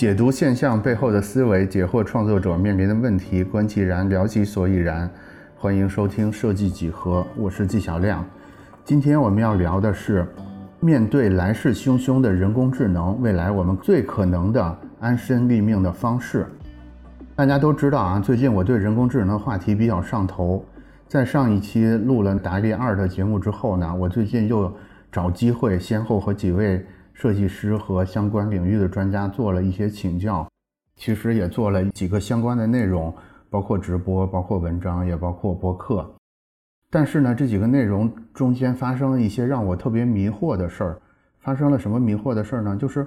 [0.00, 5.10] 解读现象背后的思维，解惑创作者面临的问题，观其然，聊其所以然。
[5.58, 8.24] 欢迎收听设计几何，我是纪晓亮。
[8.82, 10.26] 今天我们要聊的是，
[10.80, 16.46] 面对来势汹汹的人工智能，未来我们最可能的安身立命的方式。
[17.36, 20.64] 大家都知道啊，最近我对人工智能的话题比较上头。
[21.08, 24.74] 在上一期录了达利二的节目之后呢，我最近又
[25.12, 30.48] 找机会，先后和几位设计师和相关领域的专家做了一些请教，
[30.96, 33.14] 其实也做了几个相关的内容，
[33.48, 36.08] 包括直播，包括文章，也包括博客。
[36.90, 41.00] 但是呢，这几个内容中间发生了一些让我特别迷惑的事儿。
[41.38, 42.76] 发生了什么迷惑的事儿呢？
[42.76, 43.06] 就是，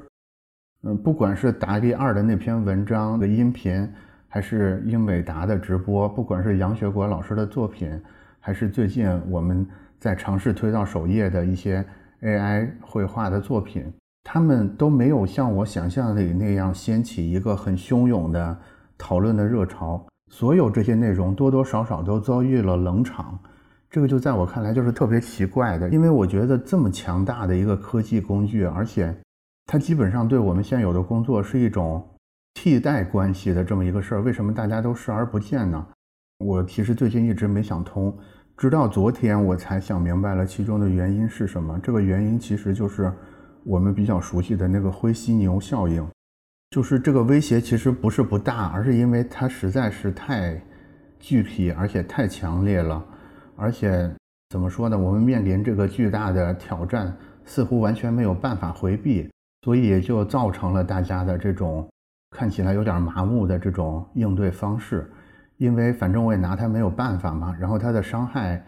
[0.83, 3.87] 嗯，不管是达利二的那篇文章的音频。
[4.27, 8.01] 还是英伟达的直播，不管是杨学国老师的作品，
[8.39, 9.63] 还是最近我们
[9.99, 11.85] 在尝试推到首页的一些
[12.23, 13.85] AI 绘画的作品，
[14.23, 18.57] 他们都没有像我想象里那样掀起一个很汹涌的
[18.97, 20.03] 讨论的热潮。
[20.31, 23.37] 所有这些内容多多少少都遭遇了冷场，
[23.89, 29.15] 这个就在我看来就是特别奇怪的，因为我觉得这么强大的一个科技工具，而且
[29.65, 32.03] 它基本上对我们现有的工作是一种。
[32.55, 35.85] 替代关系的这么一个事儿，为什么大家都视而不见呢？
[36.37, 38.15] 我其实最近一直没想通，
[38.57, 41.79] 直到昨天我才想明白了其中的原因是什么。
[41.81, 43.11] 这个原因其实就是
[43.63, 46.07] 我们比较熟悉的那个灰犀牛效应，
[46.69, 50.61] 就是这个威胁其实不是不大，而是因为它实在是太
[51.19, 53.03] 具体而且太强烈了，
[53.55, 54.09] 而且
[54.49, 54.97] 怎么说呢？
[54.97, 57.15] 我们面临这个巨大的挑战，
[57.45, 59.29] 似乎完全没有办法回避，
[59.63, 61.87] 所以就造成了大家的这种。
[62.35, 65.07] 看起来有点麻木的这种应对方式，
[65.57, 67.55] 因为反正我也拿它没有办法嘛。
[67.59, 68.63] 然后它的伤害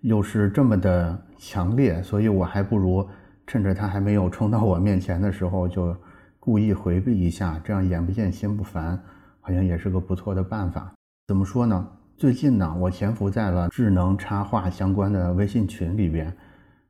[0.00, 3.06] 又是这么的强烈，所以我还不如
[3.46, 5.96] 趁着它还没有冲到我面前的时候，就
[6.38, 8.98] 故意回避一下，这样眼不见心不烦，
[9.40, 10.92] 好像也是个不错的办法。
[11.26, 11.88] 怎么说呢？
[12.16, 16.36] 最近呢，我潜伏在了智能插画相关的微信群里边，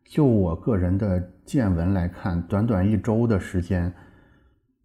[0.04, 3.92] 就我个人的见闻来看，短短一周的时间。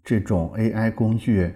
[0.03, 1.53] 这种 AI 工具，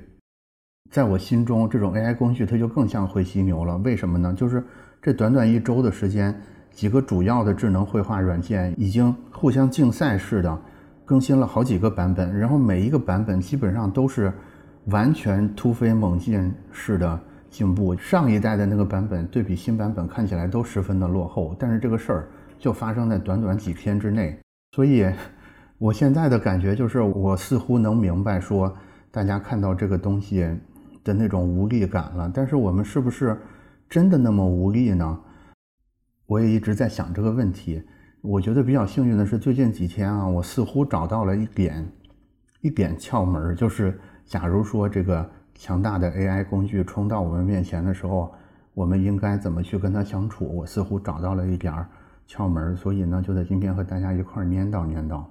[0.89, 3.77] 在我心中，这种 AI 工具它就更像灰犀牛了。
[3.77, 4.33] 为什么呢？
[4.33, 4.63] 就是
[5.01, 6.33] 这短短一周的时间，
[6.71, 10.59] 几个主要的智能绘画软件已经互相竞赛似的
[11.05, 14.31] 更新了好几个版本，然后每一个版本基本上都是
[14.85, 17.19] 完全突飞猛进式的
[17.49, 17.95] 进步。
[17.95, 22.27] 上一代的那个版本对比新版本看起来都十分的落后，但是这个事儿
[22.57, 24.37] 就发生在短短几天之内，
[24.75, 25.05] 所以。
[25.79, 28.75] 我现在的感觉就是，我似乎能明白说
[29.11, 30.49] 大家看到这个东西
[31.07, 32.29] 的那种无力感了。
[32.33, 33.35] 但是我们是不是
[33.89, 35.19] 真的那么无力呢？
[36.27, 37.81] 我也一直在想这个问题。
[38.21, 41.87] 我觉得比较幸运的是，最近几天啊，我似乎找到了一点
[42.61, 48.33] 一点窍门，就是假如说这个强大的 AI 工具冲到我们面前的时候，
[48.73, 50.45] 我们应该怎么去跟它相处？
[50.45, 51.73] 我似乎找到了一点
[52.27, 55.23] 窍门，所以呢，就在今天和大家一块儿念叨念叨。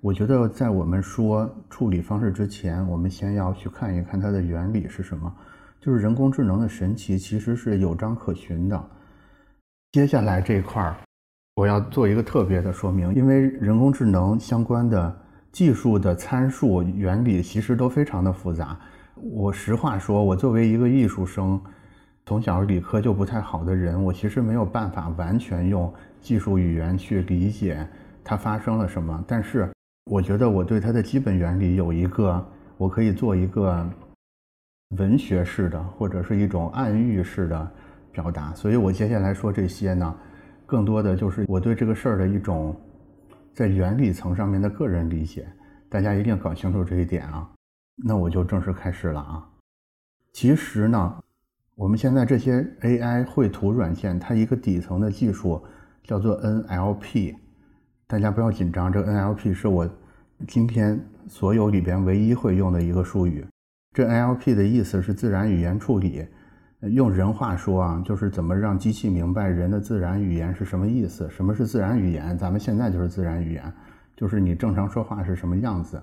[0.00, 5.32] 我觉得在我们说处理方式之前，我们先要去看一看它的原理是什么。
[5.80, 8.80] 就是人工智能的神奇其实是有章可循的。
[9.90, 10.96] 接下来这块儿，
[11.56, 15.16] 我要做一个特别的说明，因为人工智能相关的
[15.50, 18.78] 技术的参数原理其实都非常的复杂。
[19.16, 21.60] 我实话说，我作为一个艺术生，
[22.24, 27.84] 从小理科就不太好的人，我其实没有办法完全用技术语言去理解
[28.22, 29.68] 它发生了什么，但是。
[30.08, 32.42] 我觉得我对它的基本原理有一个，
[32.78, 33.86] 我可以做一个
[34.96, 37.70] 文学式的或者是一种暗喻式的
[38.10, 40.16] 表达，所以我接下来说这些呢，
[40.64, 42.74] 更多的就是我对这个事儿的一种
[43.52, 45.46] 在原理层上面的个人理解，
[45.90, 47.46] 大家一定搞清楚这一点啊。
[48.02, 49.46] 那我就正式开始了啊。
[50.32, 51.22] 其实呢，
[51.74, 55.62] 我们现在这些 AI 绘图软件，它一个底层的技术
[56.02, 57.36] 叫做 NLP。
[58.10, 59.86] 大家不要紧张，这 NLP 是我
[60.46, 63.44] 今天所有里边唯一会用的一个术语。
[63.94, 66.26] 这 NLP 的意思是自然语言处理，
[66.80, 71.28] 用人话说啊，就是怎么让机器明白人的自然语言是什么意思。
[71.28, 72.38] 什么是自然语言？
[72.38, 73.70] 咱们现在就是自然语言，
[74.16, 76.02] 就是你正常说话是什么样子。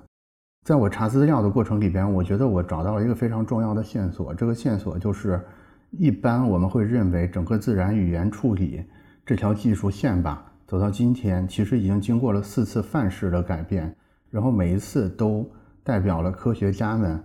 [0.63, 4.31] 在我查资料的过程里边，我觉得我找到了一个非常重要的线索。
[4.31, 5.41] 这个线索就是，
[5.89, 8.85] 一般我们会认为整个自然语言处理
[9.25, 10.51] 这条技术线吧。
[10.67, 13.95] 走到今天，其实已经经过了四次范式的改变，
[14.31, 15.47] 然后每一次都
[15.83, 17.23] 代表了科学家们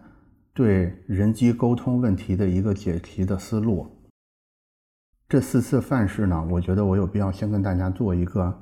[0.52, 3.90] 对人机沟通问题的一个解题的思路。
[5.26, 8.60] 这四次范式呢，我觉得我有必要先跟大家做一个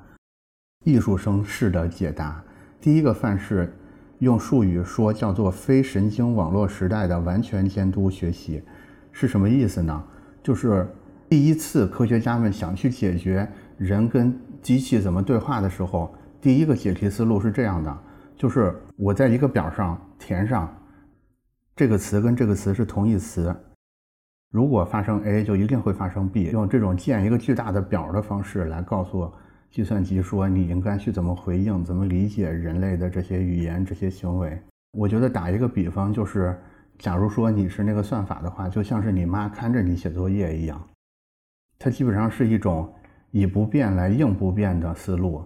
[0.85, 2.45] 艺术生式的解答。
[2.81, 3.75] 第一个范式
[4.21, 8.63] 用术语说叫做非神经网络时代的完全监督学习，
[9.11, 10.05] 是什么意思呢？
[10.41, 10.87] 就是
[11.29, 17.99] 第一次科学家们想去解决人跟机器怎么对话的时候，第一个解题思路是这样的：
[18.37, 20.73] 就是我在一个表上填上
[21.75, 23.55] 这个词跟这个词是同义词，
[24.51, 26.51] 如果发生 A，就一定会发生 B。
[26.51, 29.33] 用这种建一个巨大的表的方式来告诉。
[29.71, 34.59] 计算机说你应该去怎么回应，怎么理解人类的这些语言、这些行为。
[34.93, 36.59] 我觉得打一个比方，就是
[36.99, 40.83] 假如说你是那个算法的话，就像是你妈看着你写作业一样。
[41.79, 42.91] 它基本上是一种
[43.31, 45.45] 以不变来应不变的思路。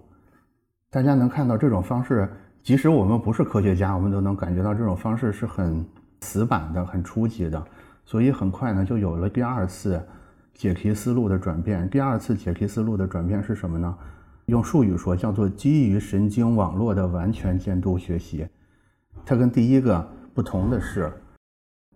[0.90, 2.28] 大家能看到这种方式，
[2.62, 5.84] 即使我们不是科学家，我们都能感觉到这种方式是很
[6.20, 7.62] 死板的、很初级的。
[8.04, 10.00] 所以很快呢，就有了第二次。
[10.54, 13.96] 解题思路的转变，第二次解题思路的转变是什么呢？
[14.46, 18.46] 用术语说叫做基于神经网络的完全监督学习。
[19.24, 21.10] 它跟第一个不同的是，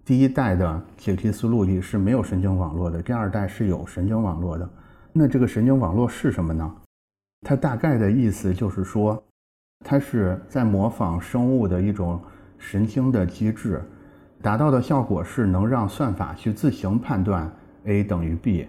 [0.06, 4.68] 第一代的解题思路里是没有神经网络的，第二代是有神经网络的。
[5.18, 6.76] 那这个神经网络是什么呢？
[7.40, 9.22] 它大概的意思就是说，
[9.82, 12.20] 它是在模仿生物的一种
[12.58, 13.82] 神经的机制，
[14.42, 17.50] 达到的效果是能让算法去自行判断。
[17.84, 18.68] a 等于 b，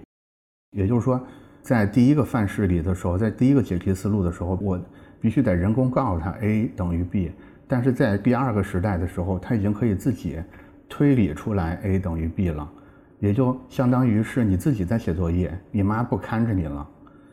[0.72, 1.22] 也就是说，
[1.62, 4.80] 在第一个范式里的时候，在第一个解题思路的时候，我
[5.20, 7.30] 必须得人工告诉他 a 等于 b。
[7.68, 10.42] 但是在第二个时代的时候，他已经可以自己
[10.88, 12.72] 推理出来 a 等于 b 了，
[13.20, 16.88] 也就相当于是你自己在写作业，你妈不看着你了。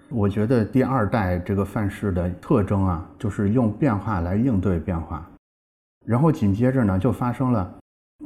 [0.08, 5.28] 我觉得第二代这个范式的特征啊，就是用变化来应对变化，
[6.04, 7.74] 然后紧接着呢，就发生了。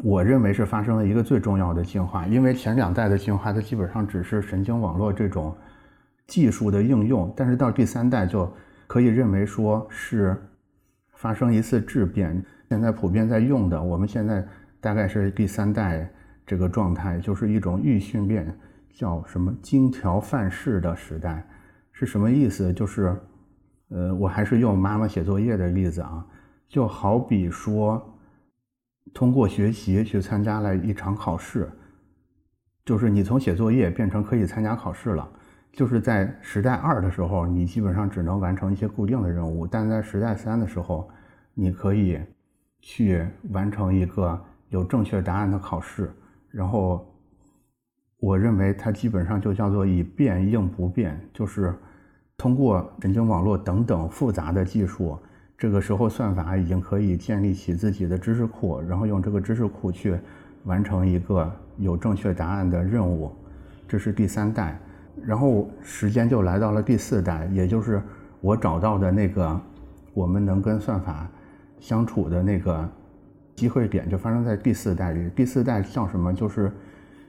[0.03, 5.57] 我认为是发生了一个最重要的进化，因为前两代的进化它基本上只是神经网络这种
[6.27, 8.53] 技术的应用，但是到第三代就
[8.87, 10.37] 可以认为说是
[11.15, 12.41] 发生一次质变。
[12.69, 14.47] 现在普遍在用的，我们现在
[14.79, 16.09] 大概是第三代
[16.49, 18.59] 这个状态，就是一种预训练，
[18.91, 21.47] 叫什么精条范式的时代，
[21.93, 22.73] 是什么意思？
[22.73, 23.17] 就是，
[23.91, 26.27] 呃，我还是用妈妈写作业的例子啊，
[26.67, 28.15] 就好比说。
[29.15, 31.67] 通过学习去参加了一场考试，
[32.85, 35.27] 就是你从写作业变成可以参加考试了。
[35.73, 41.09] 就是在时代二的时候，你基本上只能完成一些固定的任务，但在时代三的时候，
[41.55, 42.21] 你可以
[42.81, 46.13] 去完成一个有正确答案的考试。
[46.59, 47.07] 然后，
[48.19, 51.73] 我认为它基本上就叫做以变应不变，就是
[52.37, 55.17] 通过神经网络等等复杂的技术。
[55.57, 60.19] 这个时候，算法已经可以建立起自己的知识库，然后用这个知识库去
[60.65, 63.31] 完成一个有正确答案的任务。
[63.87, 64.77] 这是第三代，
[65.25, 68.03] 然后时间就来到了第四代，也就是
[68.41, 69.61] 我找到的那个
[70.13, 71.31] 我们能跟算法
[71.79, 72.89] 相处的那个
[73.59, 75.29] 机会点，就发生在第四代里。
[75.35, 76.33] 第四代叫什么？
[76.33, 76.71] 就是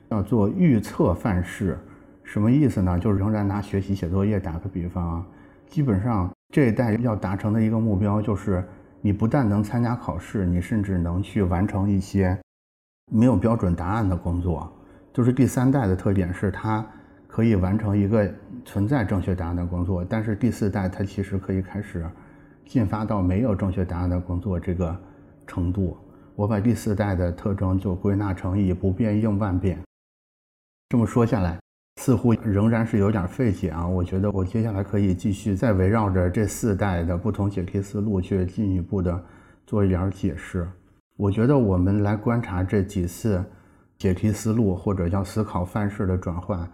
[0.10, 1.78] 叫做预测范式。
[2.24, 3.00] 什么意思呢？
[3.00, 5.26] 就是仍然拿学习写作业打个比方啊，
[5.68, 6.30] 基本上。
[6.52, 8.64] 这一代要达成的一个目标就是，
[9.02, 12.36] 你不但能参加考试，你甚至能去完成一些
[13.12, 14.68] 没有标准答案的工作。
[15.14, 16.84] 就是第三代的特点是，它
[17.28, 18.28] 可以完成一个
[18.66, 22.04] 存在正确答案的工作，但是第四代它其实可以开始
[22.66, 25.00] 进发到没有正确答案的工作这个
[25.46, 25.96] 程度。
[26.40, 29.78] 我把第四代的特征就归纳成以不变应万变。
[30.88, 31.60] 这么说下来。
[31.98, 33.86] 似乎仍然是有点费解啊！
[33.86, 39.22] 我觉得我接下来可以继续再围绕着这四代的不同解题思路去进一步的
[39.68, 40.66] 做一点解释。
[41.18, 43.44] 我觉得我们来观察这几次
[43.98, 46.66] 解题思路或者叫思考范式的转换，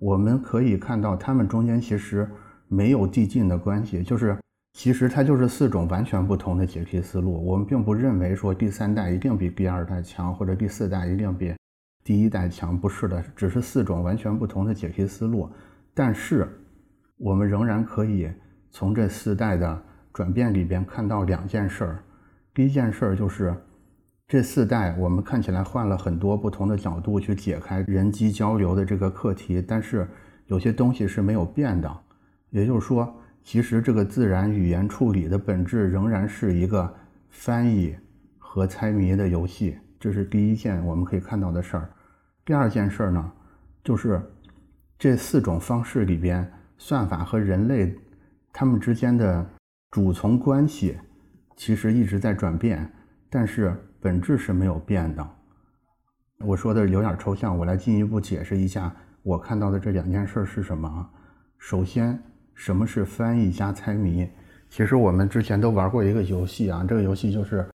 [0.00, 2.28] 我们可以看到它们中间其实
[2.66, 4.36] 没有递进的关系，就是
[4.72, 7.44] 其实它就是四种完全不同的解题思路。
[7.44, 11.54] 我们并不认为说第三代一定比第二代强，或者第四代一定比。
[12.04, 15.48] 第一代强不是的，只是四种完全不同的解题思路。
[15.94, 16.48] 但是，
[17.16, 18.28] 我们仍然可以
[18.70, 22.04] 从这四代的转变里边看到两件事儿。
[22.52, 23.54] 第一件事儿就是，
[24.26, 30.08] 这四代我们看起来换了很多不同的角度去解开人机交流的这个课题，但是
[30.46, 32.00] 有些东西是没有变的。
[32.50, 36.94] 也就是说，其实这个自然语言处理的本质仍然是一个
[37.28, 37.96] 翻译
[38.38, 39.78] 和猜谜的游戏。
[39.98, 41.90] 这是第一件我们可以看到的事儿。
[42.44, 43.32] 第二件事儿呢，
[43.84, 44.20] 就是
[44.98, 47.94] 这四种方式里边，算法和人类
[48.52, 49.46] 他们之间的
[49.90, 50.96] 主从关系
[51.56, 52.90] 其实一直在转变，
[53.28, 55.28] 但是本质是没有变的。
[56.38, 61.08] 我说的有点抽象，我来进一步解释一下我看到的这两件事是什么？
[61.58, 62.20] 首先，
[62.54, 64.28] 什么是翻译加猜谜？
[64.68, 67.68] 其实我们之前都玩过一个游戏啊，这个游戏就是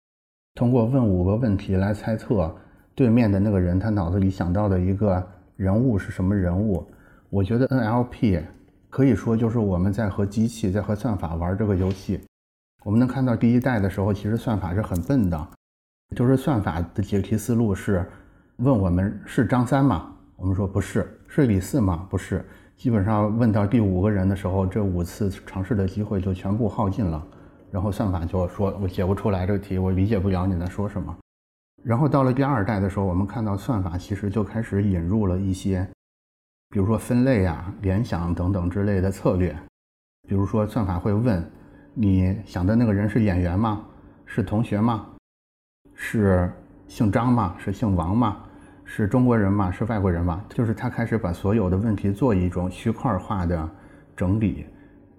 [0.53, 2.55] 通过问五个问题来猜测
[2.93, 5.25] 对面的那个人他脑子里想到的一个
[5.57, 6.85] 人物是什么人物。
[7.29, 8.41] 我觉得 NLP
[8.89, 12.21] 可以说就是我们在和机器在和算法玩这个游戏。
[12.83, 15.47] 我们能看到第一代的时候，其实算法是很笨的，
[16.15, 18.09] 就是算法的解题思路是
[18.57, 20.13] 问我们是张三吗？
[20.37, 22.07] 我们说不是，是李四吗？
[22.09, 22.45] 不是。
[22.77, 27.25] 基本上问到第五个人的时候，这五次尝试的机会就全部耗尽了，
[27.71, 31.15] 然后算法就说我解不出来这个题，我理解不了你在说什么。
[31.83, 35.87] 然后到了第二代的时候，我们看到算法其实就开始引入了一些，
[36.69, 39.55] 比如说分类啊、联想等等之类的策略。
[40.27, 41.43] 比如说算法会问
[41.93, 43.85] 你想的那个人是演员吗？
[44.25, 45.07] 是同学吗？
[45.93, 46.51] 是
[46.87, 47.55] 姓张吗？
[47.57, 48.44] 是姓王吗？
[48.85, 49.71] 是中国人嘛？
[49.71, 50.41] 是外国人嘛？
[50.47, 53.69] 就是他开始把所有的问题做一种区块化的
[54.15, 54.67] 整理，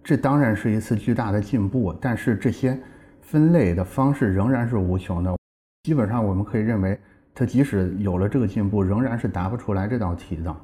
[0.03, 1.93] 这当然是一次巨大的进步。
[2.01, 2.81] 但是这些
[3.21, 5.37] 分类的方式仍然是无穷的。
[5.83, 6.99] 基本上我们可以认为，
[7.35, 10.57] 它即使有了这个进步，仍然是答不出来这道题的，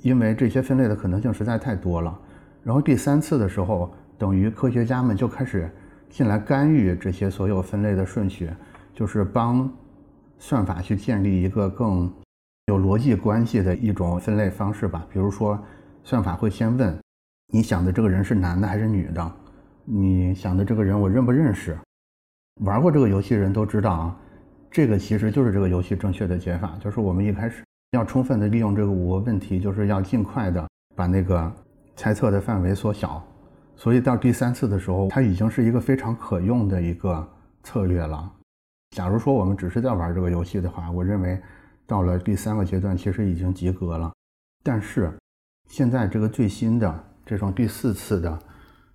[0.00, 2.18] 因为这些分类的可能性实在太多了。
[2.64, 5.70] 然后第三次的时候，等于科学家们就开始
[6.08, 8.50] 进来干预这些所有分类的顺序，
[8.94, 9.70] 就是帮
[10.38, 12.10] 算法去建立一个更。
[12.66, 15.56] 有逻辑关系的一种分类方式吧，比如说，
[16.02, 16.98] 算法会先问
[17.52, 19.32] 你想的这个人是男的还是女的，
[19.84, 21.78] 你想的这个人我认不认识？
[22.62, 24.16] 玩过这个游戏的人都知道啊，
[24.68, 31.52] 这个其实就是这个游戏正确的解法，就是我们一开始要充分的利用这个五个问题，就是要尽快的把那个
[31.94, 33.22] 猜测的范围缩小，
[33.76, 37.24] 所以到第三次的时候，它已经是一个非常可用的一个
[37.62, 38.28] 策略了。
[38.90, 41.40] 假如说我们只是在玩这个游戏的话，我认为。
[41.86, 44.12] 到了第三个阶段，其实已经及格了。
[44.64, 45.12] 但是，
[45.68, 48.36] 现在这个最新的这种第四次的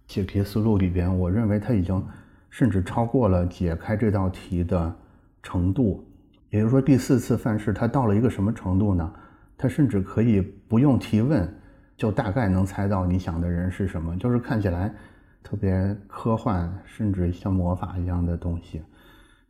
[0.06, 2.06] 解题思路里边，我认为它已经
[2.50, 4.94] 甚至超过了解开这道题的
[5.42, 6.06] 程度。
[6.50, 9.14] 也就是说，第四次范式它到了一个什么程度呢？
[9.58, 11.50] 它甚至可以不用提问，
[11.96, 14.94] 就大概能猜到你想的人是什么，就是看起来
[15.42, 18.82] 特别科幻，甚至像魔法一样的东西。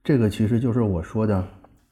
[0.04, 1.44] 这个其实就是我说的。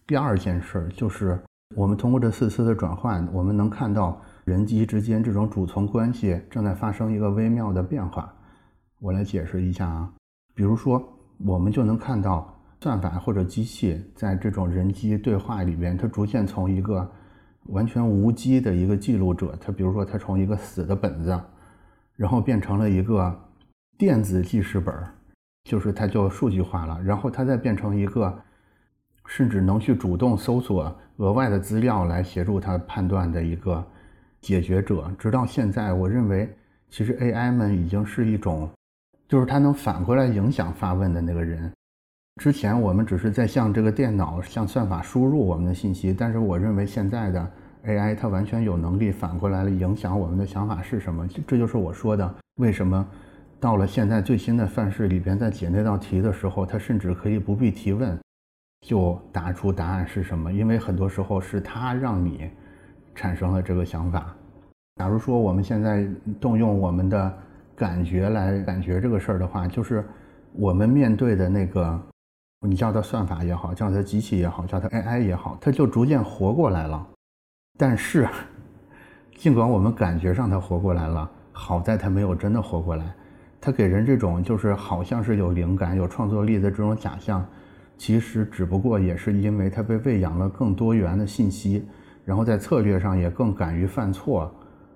[0.09, 1.39] 第二件事儿就是，
[1.75, 8.33] 我们通过这四次的转换，我们能看到人机之间这种主从关系正在发生一个微妙的变化。
[8.99, 10.11] 我来解释一下啊，
[10.55, 10.99] 比如说，
[11.45, 12.51] 我们就能看到
[12.81, 17.07] 算法或者机器在这种人机对话里边，它逐渐从一个
[17.67, 21.39] 完全无机的一个记录者，它比如说它从一个死的本子，
[22.15, 23.39] 然后变成了一个
[23.95, 24.91] 电子记事本，
[25.65, 28.35] 就是它就数据化了，然后它再变成一个。
[29.29, 33.85] 甚至能去主动搜索额外的资料来协助他判断的一个
[34.41, 36.49] 解决者，直到现在，我认为
[36.89, 38.67] 其实 AI 们已经是一种，
[39.27, 41.71] 就是它能反过来影响发问的那个人。
[42.41, 47.51] 之前我们只是在向这个电脑、向算法输入我们的信息，但是我认为现在的
[47.85, 51.27] AI 它完全有能力反过来了影响我们的想法是什么。
[51.45, 53.07] 这就是我说的，为什么
[53.59, 58.17] 到了现在最新的范式里边，在解那道题的时候，它甚至可以不必提问。
[58.81, 60.51] 就答出答案是什么？
[60.51, 62.49] 因为很多时候是他让你
[63.13, 64.33] 产生了这个想法。
[64.95, 66.07] 假如说我们现在
[66.39, 67.37] 动用我们的
[67.75, 70.05] 感觉来感觉这个事儿的话，就是
[70.53, 71.99] 我们面对的那个，
[72.67, 77.07] 你叫它算法也好，叫它机器也好，叫它 AI 也好，它就逐渐活过来了。
[77.77, 78.27] 但是，
[79.35, 83.05] 尽管我们感觉上它活过来了，好在它没有真的活过来。
[83.61, 87.45] 它给人这种就是好像是有灵感、有创作力的这种假象。
[87.99, 91.85] 其实只不过也是因为他被喂养了更多元的信息，
[92.23, 94.49] 然后在策略上也更敢于犯错，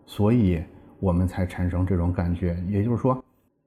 [0.06, 0.64] 所以
[1.02, 2.58] 我们才产生这种感觉。
[2.70, 3.22] 也就是说，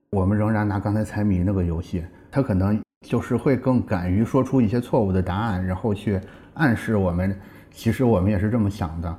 [0.09, 6.19] 我们仍然拿刚才猜谜那个游戏，他可能就是会更敢于说出一些错误的答案，然后去
[6.55, 7.39] 暗示我们，
[7.71, 9.19] 其实我们也是这么想的。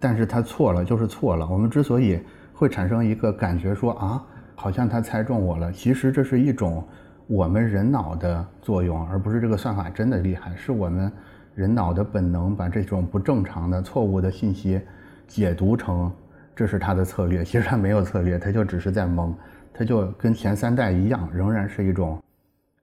[0.00, 1.46] 但是他错了就是错了。
[1.46, 2.18] 我们之所以
[2.54, 4.24] 会产生一个感觉说啊，
[4.54, 6.82] 好像他猜中我了，其实这是一种。
[7.28, 11.10] 我们人脑的作用，而不是这个算法真的厉害，是我们
[11.56, 14.80] 人脑的本能把这种不正常的、错误的信息
[15.26, 16.12] 解读成
[16.54, 17.44] 这是它的策略。
[17.44, 19.34] 其实它没有策略，它就只是在蒙，
[19.74, 22.22] 它就跟前三代一样，仍然是一种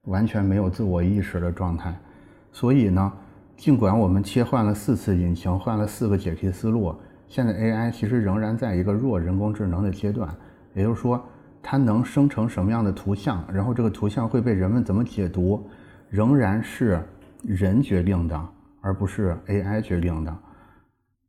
[0.04, 1.94] 完全没有自我意识的状态。
[2.52, 3.12] 所以呢，
[3.56, 6.94] 尽管我们切换了四次引擎，换了四个解题思路，
[7.28, 10.28] 现在 AI 其实仍然在一个弱人工智能的阶段，
[10.74, 11.24] 也就是说。
[11.66, 15.66] 它能生成什么样的图像，然后这个图像会被人们怎么解读，
[16.10, 17.02] 仍然是
[17.42, 18.48] 人决定的，
[18.82, 20.36] 而不是 AI 决定的。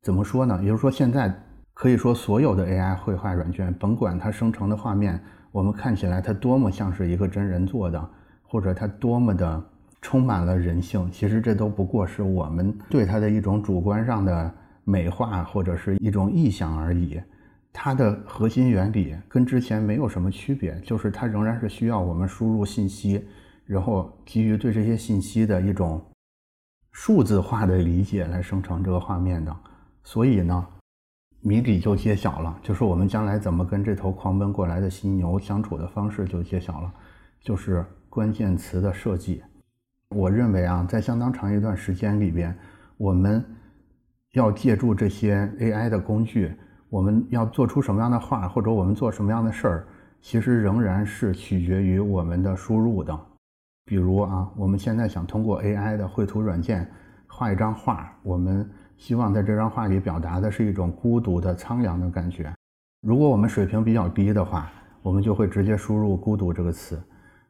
[0.02, 0.60] 怎么说呢？
[0.62, 1.34] 也就是说，现在
[1.74, 5.18] 可以说所有的 AI 绘画软件，甭管它生成的画面，
[5.54, 8.10] 我们看起来它多么像是一个真人做的，
[8.44, 9.64] 或者它多么的
[10.02, 11.10] 充满了人性。
[11.12, 17.22] 其实这都不过是我们对它的一种主观上的美化或者是一种臆想而已。
[17.78, 23.28] 它的核心原理跟之前没有什么区别，就是它仍然是需要我们输入信息，
[23.66, 26.02] 然后基于对这些信息的一种
[26.94, 29.56] 数字化的理解来生成这个画面的。
[30.04, 30.68] 所以呢。
[31.48, 36.92] 谜底就揭晓了，就是我们将来怎么跟这头狂奔过来的犀牛相处的方式就揭晓了，
[37.40, 39.44] 就是关键词的设计。
[40.10, 42.58] 我认为啊，在相当长一段时间里边，
[42.98, 43.46] 我们
[44.32, 46.52] 要借助这些 AI 的工具，
[46.90, 49.88] 我们要做出什么样的画，或者我们做什么样的事儿，
[50.22, 53.20] 其实仍然是取决于我们的输入的。
[53.86, 56.90] 比如啊，我们现在想通过 AI 的绘图软件
[57.28, 58.70] 画一张画，我们。
[58.98, 62.50] 希望在这张画里表达的是一种孤独的苍凉的感觉。
[63.02, 66.98] 如果我们水平比较低的话，我们就会直接输入“孤独”这个词。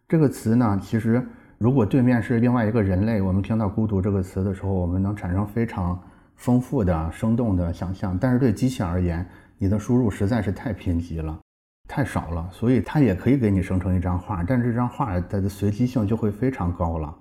[0.08, 1.24] 这个词呢，其实
[1.60, 6.02] 如果对面是另外一个人类，我们听到“孤独”这个词的时候，我们能产生非常
[6.36, 8.18] 丰富的、生动的想象。
[8.18, 9.28] 但是对机器而言，
[9.58, 11.40] 你的输入实在是太贫瘠了，
[11.88, 17.16] 太少了，所以它也可以给你生成一张画，但这张画它的随机性就会非常高了。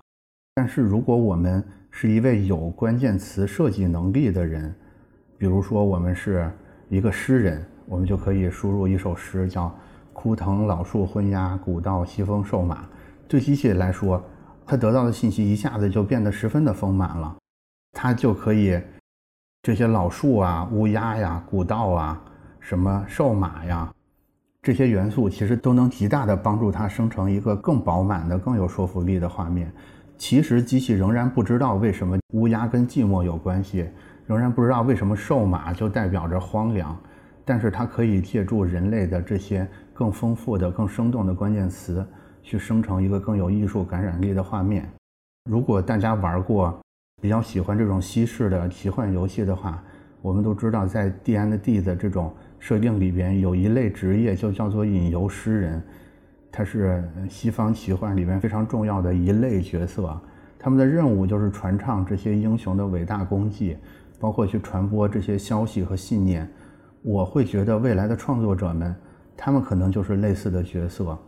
[0.55, 4.75] 但是如果我们是一位有关键词设计能力的人，
[5.37, 6.51] 比如说我们是
[6.89, 9.75] 一个诗人，我们就可以输入一首诗，叫
[10.13, 12.85] “枯藤老树昏鸦，古道西风瘦马”。
[13.27, 14.23] 对机器来说，
[14.65, 17.37] 它得到的信息一下子就变得十分的丰满了，
[17.93, 18.81] 它就可以
[19.65, 22.23] 这些老树啊、乌鸦呀、古道啊、
[22.61, 23.91] 什么瘦马呀，
[24.61, 29.73] 这些元素其实都能极大的帮助它生成一个更饱满的、更有说服力的画面。
[30.19, 33.89] 其实机器仍然不知道为什么乌鸦跟寂寞有关系，
[34.27, 36.95] 仍然不知道为什么瘦马就代表着荒凉，
[37.43, 42.07] 但是它可以借助人类的这些更丰富的、更生动的关键词，
[42.43, 44.87] 去生成一个更有艺术感染力的画面。
[45.49, 46.79] 如果大家玩过，
[47.25, 49.83] 比较喜欢这种西式的奇幻游戏的话，
[50.21, 55.83] 我们都知道，在 D N D 的这种设定里边，有一类职业就叫做引游诗人。
[56.53, 60.21] 它是西方奇幻里边非常重要的一类角色，
[60.59, 63.75] 他们的任务就是传唱这些英雄的伟大功绩，
[64.21, 66.47] 包括去传播这些消息和信念。
[67.01, 68.95] 我会觉得未来的创作者们，
[69.35, 71.19] 他们可能就是类似的角色，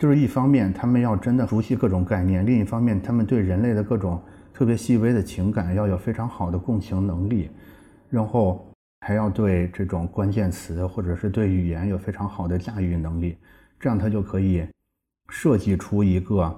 [0.00, 4.20] 就是一方面他们要真的熟悉各种概念，另一方面他们对人类的各种
[4.58, 7.48] 特别细微的情感要有非常好的共情能力，
[8.10, 8.68] 然后
[9.02, 13.38] 还要对这种关键词或者是对语言有非常好的驾驭能力。
[13.78, 14.66] 这样，它就可以
[15.28, 16.52] 设计出一个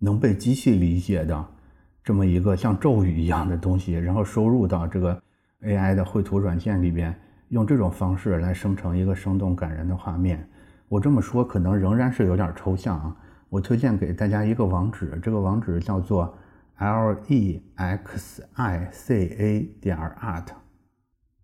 [0.00, 1.46] 能被机器理解的
[2.02, 5.22] 这么一个像咒语一样的东西，然后收入到这个
[5.62, 7.16] AI 的绘图软件里边，
[7.50, 10.44] 用这种方式来生成一个生动感人的画面。
[10.88, 13.16] 我这么说可能仍然是有点抽象啊。
[13.48, 16.36] 我推荐给大家一个网址，这个网址叫做
[16.78, 18.42] lexica
[19.80, 20.46] 点 art。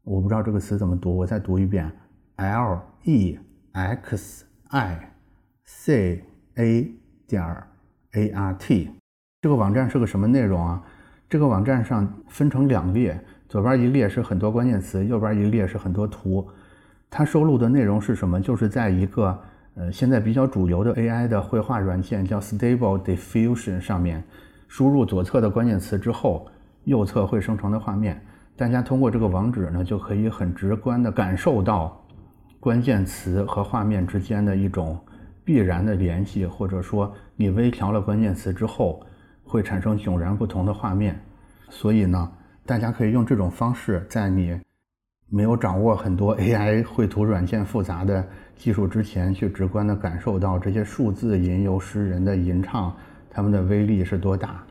[0.03, 1.91] 我不知道这个词怎么读，我再读一遍
[2.37, 4.43] ：lex。
[4.71, 4.99] i
[5.65, 6.25] c
[6.57, 6.93] a
[7.29, 7.43] 点
[8.13, 8.91] a r t
[9.41, 10.83] 这个网站是个什么内容啊？
[11.29, 13.17] 这个网站上分成两列，
[13.49, 16.49] 左边一列是很多关键词，右边一列是很多图。
[17.09, 18.41] 它收录的内容是什么？
[18.41, 19.41] 就是在一个
[19.75, 24.25] 呃现在比较主流的 AI 的绘画软件叫 Stable Diffusion 上面，
[24.77, 26.49] 输入左侧的关键词之后，
[26.83, 28.21] 右侧会生成的画面。
[28.57, 32.05] 大家通过这个网址呢，就可以很直观的感受到。
[32.59, 34.99] 关键词和画面之间的一种
[35.45, 39.01] 必然的联系，或者说你微调了关键词之后，
[39.45, 41.17] 会产生迥然不同的画面。
[41.71, 42.33] 所以呢，
[42.67, 44.61] 大家可以用这种方式，在你
[45.31, 52.93] 没有掌握很多 AI 绘图软件复杂的技术之前，去直观的感受到这些数字吟游诗人的吟唱，
[53.35, 54.65] 他们的威力是多大。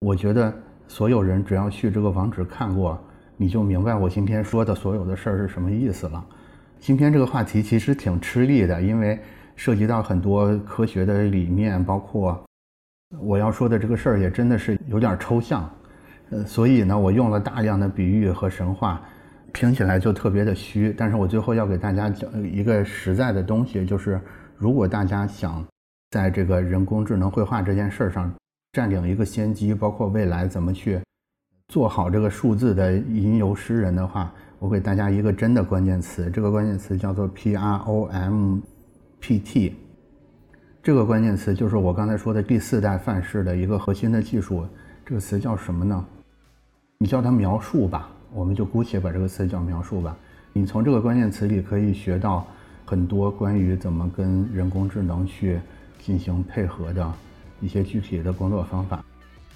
[0.00, 0.52] 我觉得
[0.86, 3.02] 所有人只要去这个网址看过，
[3.36, 6.24] 你就明白我今天说的所有的事儿是什么意思了。
[6.78, 9.18] 今天这个话题其实挺吃力的，因为
[9.56, 12.38] 涉及到很多科学的理念，包括
[13.18, 15.68] 我要说的这个事儿也真的是有点抽象，
[16.30, 19.02] 呃，所以呢，我用了大量的比喻和神话，
[19.52, 20.94] 听起来就特别的虚。
[20.96, 24.20] 但是我最后要给大家讲一个实在的东西，就是
[24.56, 25.62] 如果大家想
[26.10, 28.32] 在这个人工智能绘画这件事上
[28.72, 31.00] 占领一个先机，包括未来怎么去
[31.68, 34.32] 做好这个数字的吟游诗人的话。
[34.58, 38.58] 我给大家一个真的关键词，这个关键词叫做 P R O M
[39.18, 39.74] P T。
[40.82, 44.66] 这个关键词就是我刚才说的第四代范式的一个核心的技术。
[45.06, 46.04] 这个词叫什么呢？
[46.98, 50.14] 你叫它描述吧，我们就姑且把这个词叫描述吧。
[50.52, 52.46] 你从这个关键词里可以学到
[52.84, 55.58] 很多关于怎么跟人工智能去
[56.02, 57.12] 进行配合的
[57.60, 59.04] 一些具体的工作方法。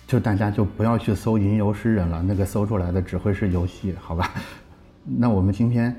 [0.07, 4.31] 就大家就不要去搜“吟游诗人”了，那个搜出来的只会是游戏，好吧？
[5.03, 5.95] 那我们今天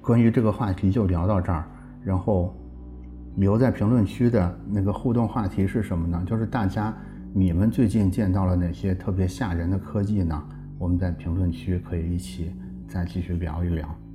[0.00, 1.64] 关于这个话题就聊到这儿，
[2.02, 2.56] 然后
[3.36, 6.24] 留在评论区的那个互动话题是什么呢？
[6.26, 6.92] 就是大家
[7.34, 10.42] 你们最近见到了哪些特别吓人的科技呢？
[10.78, 12.50] 我们在评论区可以一起
[12.88, 14.09] 再继续聊一聊。